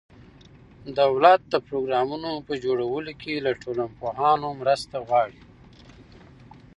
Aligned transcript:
دولت 0.99 1.41
د 1.49 1.55
پروګرامونو 1.67 2.31
په 2.47 2.53
جوړولو 2.63 3.11
کې 3.21 3.43
له 3.45 3.51
ټولنپوهانو 3.61 4.47
مرسته 4.61 4.95
غواړي. 5.07 5.41